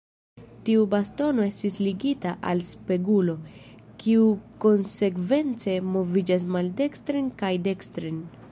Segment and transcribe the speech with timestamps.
[0.67, 3.35] Tiu bastono estis ligita al spegulo,
[4.05, 4.25] kiu
[4.65, 8.19] konsekvence moviĝas maldekstren kaj dekstren.